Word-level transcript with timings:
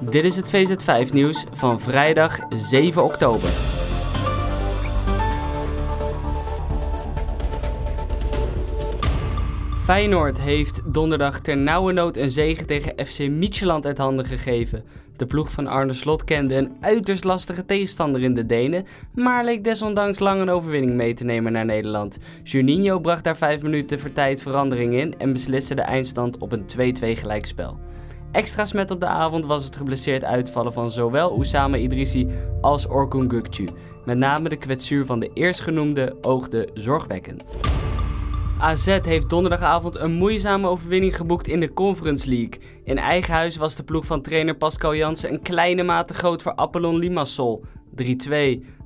Dit 0.00 0.24
is 0.24 0.36
het 0.36 0.50
VZ5 0.50 1.12
nieuws 1.12 1.44
van 1.52 1.80
vrijdag 1.80 2.38
7 2.48 3.04
oktober. 3.04 3.50
Feyenoord 9.84 10.40
heeft 10.40 10.80
donderdag 10.84 11.40
ter 11.40 11.56
nauwe 11.56 11.92
nood 11.92 12.16
een 12.16 12.30
zege 12.30 12.64
tegen 12.64 13.06
FC 13.06 13.28
Midtjylland 13.28 13.86
uit 13.86 13.98
handen 13.98 14.24
gegeven. 14.24 14.84
De 15.16 15.26
ploeg 15.26 15.50
van 15.50 15.66
Arne 15.66 15.92
Slot 15.92 16.24
kende 16.24 16.54
een 16.54 16.72
uiterst 16.80 17.24
lastige 17.24 17.64
tegenstander 17.64 18.22
in 18.22 18.34
de 18.34 18.46
Denen, 18.46 18.86
maar 19.14 19.44
leek 19.44 19.64
desondanks 19.64 20.18
lang 20.18 20.40
een 20.40 20.50
overwinning 20.50 20.94
mee 20.94 21.14
te 21.14 21.24
nemen 21.24 21.52
naar 21.52 21.64
Nederland. 21.64 22.18
Juninho 22.42 22.98
bracht 22.98 23.24
daar 23.24 23.36
5 23.36 23.62
minuten 23.62 24.00
voor 24.00 24.12
tijd 24.12 24.42
verandering 24.42 24.94
in 24.94 25.14
en 25.18 25.32
besliste 25.32 25.74
de 25.74 25.82
eindstand 25.82 26.38
op 26.38 26.52
een 26.52 26.94
2-2 26.96 27.18
gelijkspel. 27.18 27.78
Extra 28.34 28.64
smet 28.64 28.90
op 28.90 29.00
de 29.00 29.06
avond 29.06 29.46
was 29.46 29.64
het 29.64 29.76
geblesseerd 29.76 30.24
uitvallen 30.24 30.72
van 30.72 30.90
zowel 30.90 31.30
Oussama 31.30 31.76
Idrissi 31.76 32.28
als 32.60 32.86
Orkun 32.86 33.32
Gökçe. 33.32 33.74
Met 34.04 34.18
name 34.18 34.48
de 34.48 34.56
kwetsuur 34.56 35.06
van 35.06 35.20
de 35.20 35.30
eerstgenoemde 35.34 36.16
oogde 36.20 36.68
zorgwekkend. 36.74 37.56
AZ 38.58 38.98
heeft 39.02 39.30
donderdagavond 39.30 39.98
een 39.98 40.12
moeizame 40.12 40.68
overwinning 40.68 41.16
geboekt 41.16 41.48
in 41.48 41.60
de 41.60 41.72
Conference 41.72 42.28
League. 42.28 42.60
In 42.84 42.98
eigen 42.98 43.34
huis 43.34 43.56
was 43.56 43.76
de 43.76 43.82
ploeg 43.82 44.06
van 44.06 44.22
trainer 44.22 44.56
Pascal 44.56 44.94
Jansen 44.94 45.32
een 45.32 45.42
kleine 45.42 45.82
mate 45.82 46.14
groot 46.14 46.42
voor 46.42 46.56
Apollon 46.56 46.96
Limassol. 46.96 47.64
3-2. 47.96 48.00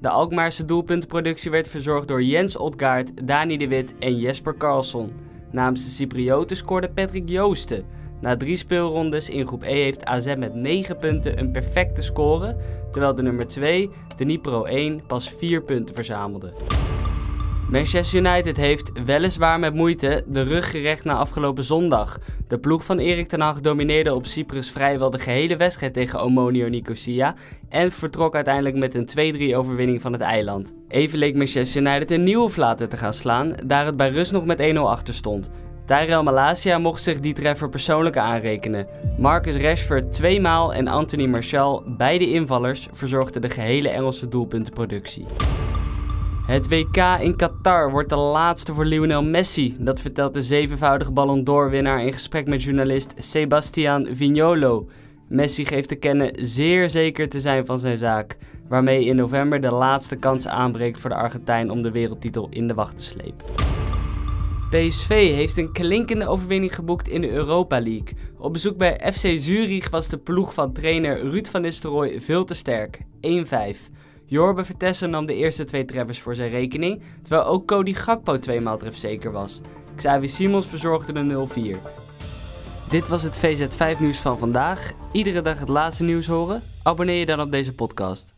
De 0.00 0.08
Alkmaarse 0.08 0.64
doelpuntenproductie 0.64 1.50
werd 1.50 1.68
verzorgd 1.68 2.08
door 2.08 2.22
Jens 2.22 2.56
Otgaard, 2.56 3.26
Dani 3.26 3.56
de 3.56 3.68
Wit 3.68 3.94
en 3.98 4.16
Jesper 4.16 4.56
Carlson. 4.56 5.12
Namens 5.50 5.84
de 5.84 5.90
Cyprioten 5.90 6.56
scoorde 6.56 6.90
Patrick 6.90 7.28
Joosten. 7.28 7.84
Na 8.20 8.36
drie 8.36 8.56
speelrondes 8.56 9.30
in 9.30 9.46
groep 9.46 9.62
E 9.62 9.82
heeft 9.82 10.04
AZ 10.04 10.34
met 10.36 10.54
9 10.54 10.96
punten 10.96 11.38
een 11.38 11.50
perfecte 11.50 12.02
score, 12.02 12.56
terwijl 12.92 13.14
de 13.14 13.22
nummer 13.22 13.46
2, 13.46 13.90
de 14.16 14.24
Nipro 14.24 14.64
1, 14.64 15.06
pas 15.06 15.30
4 15.30 15.62
punten 15.62 15.94
verzamelde. 15.94 16.52
Manchester 17.68 18.18
United 18.18 18.56
heeft 18.56 18.90
weliswaar 19.04 19.58
met 19.58 19.74
moeite 19.74 20.24
de 20.26 20.42
rug 20.42 20.70
gerecht 20.70 21.04
na 21.04 21.14
afgelopen 21.14 21.64
zondag. 21.64 22.18
De 22.48 22.58
ploeg 22.58 22.84
van 22.84 22.98
Erik 22.98 23.28
ten 23.28 23.40
Hag 23.40 23.60
domineerde 23.60 24.14
op 24.14 24.26
Cyprus 24.26 24.70
vrijwel 24.70 25.10
de 25.10 25.18
gehele 25.18 25.56
wedstrijd 25.56 25.94
tegen 25.94 26.20
Omonio 26.20 26.68
Nicosia 26.68 27.34
en 27.68 27.92
vertrok 27.92 28.34
uiteindelijk 28.34 28.76
met 28.76 28.94
een 28.94 29.34
2-3 29.52 29.54
overwinning 29.56 30.00
van 30.00 30.12
het 30.12 30.20
eiland. 30.20 30.74
Even 30.88 31.18
leek 31.18 31.36
Manchester 31.36 31.80
United 31.80 32.10
een 32.10 32.22
nieuwe 32.22 32.50
flater 32.50 32.88
te 32.88 32.96
gaan 32.96 33.14
slaan, 33.14 33.54
daar 33.64 33.86
het 33.86 33.96
bij 33.96 34.10
rust 34.10 34.32
nog 34.32 34.44
met 34.44 34.74
1-0 34.74 34.78
achter 34.78 35.14
stond. 35.14 35.50
Tyrell 35.86 36.22
Malasia 36.22 36.78
mocht 36.78 37.02
zich 37.02 37.20
die 37.20 37.34
treffer 37.34 37.68
persoonlijk 37.68 38.16
aanrekenen. 38.16 38.86
Marcus 39.18 39.56
Rashford 39.56 40.12
tweemaal 40.12 40.74
en 40.74 40.88
Anthony 40.88 41.26
Martial, 41.26 41.82
beide 41.86 42.30
invallers, 42.30 42.88
verzorgden 42.92 43.42
de 43.42 43.48
gehele 43.48 43.88
Engelse 43.88 44.28
doelpuntenproductie. 44.28 45.26
Het 46.46 46.68
WK 46.68 46.96
in 47.20 47.36
Qatar 47.36 47.90
wordt 47.90 48.08
de 48.08 48.16
laatste 48.16 48.74
voor 48.74 48.84
Lionel 48.84 49.22
Messi. 49.22 49.76
Dat 49.78 50.00
vertelt 50.00 50.34
de 50.34 50.42
zevenvoudige 50.42 51.12
Ballon 51.12 51.44
d'Or-winnaar 51.44 52.02
in 52.02 52.12
gesprek 52.12 52.46
met 52.46 52.62
journalist 52.62 53.12
Sebastian 53.16 54.06
Vignolo. 54.12 54.88
Messi 55.28 55.64
geeft 55.64 55.88
te 55.88 55.94
kennen 55.94 56.32
zeer 56.34 56.88
zeker 56.90 57.28
te 57.28 57.40
zijn 57.40 57.66
van 57.66 57.78
zijn 57.78 57.96
zaak, 57.96 58.36
waarmee 58.68 59.04
in 59.04 59.16
november 59.16 59.60
de 59.60 59.70
laatste 59.70 60.16
kans 60.16 60.46
aanbreekt 60.46 61.00
voor 61.00 61.10
de 61.10 61.16
Argentijn 61.16 61.70
om 61.70 61.82
de 61.82 61.90
wereldtitel 61.90 62.46
in 62.50 62.68
de 62.68 62.74
wacht 62.74 62.96
te 62.96 63.02
slepen. 63.02 63.46
PSV 64.76 65.08
heeft 65.34 65.56
een 65.56 65.72
klinkende 65.72 66.26
overwinning 66.26 66.74
geboekt 66.74 67.08
in 67.08 67.20
de 67.20 67.30
Europa 67.30 67.80
League. 67.80 68.16
Op 68.38 68.52
bezoek 68.52 68.76
bij 68.76 69.12
FC 69.12 69.38
Zurich 69.38 69.90
was 69.90 70.08
de 70.08 70.18
ploeg 70.18 70.54
van 70.54 70.72
trainer 70.72 71.30
Ruud 71.30 71.46
van 71.46 71.62
Nistelrooy 71.62 72.20
veel 72.20 72.44
te 72.44 72.54
sterk. 72.54 72.98
1-5. 72.98 73.00
Jorbe 74.24 74.64
Vertessen 74.64 75.10
nam 75.10 75.26
de 75.26 75.34
eerste 75.34 75.64
twee 75.64 75.84
treffers 75.84 76.20
voor 76.20 76.34
zijn 76.34 76.50
rekening, 76.50 77.02
terwijl 77.22 77.46
ook 77.46 77.66
Cody 77.66 77.92
Gakpo 77.92 78.38
tweemaal 78.38 78.78
trefzeker 78.78 79.32
was. 79.32 79.60
Xavi 79.94 80.28
Simons 80.28 80.66
verzorgde 80.66 81.12
de 81.12 81.46
0-4. 81.76 82.90
Dit 82.90 83.08
was 83.08 83.22
het 83.22 83.38
VZ5 83.38 83.98
nieuws 83.98 84.18
van 84.18 84.38
vandaag. 84.38 84.92
Iedere 85.12 85.40
dag 85.40 85.58
het 85.58 85.68
laatste 85.68 86.02
nieuws 86.02 86.26
horen? 86.26 86.62
Abonneer 86.82 87.18
je 87.18 87.26
dan 87.26 87.40
op 87.40 87.50
deze 87.50 87.74
podcast. 87.74 88.35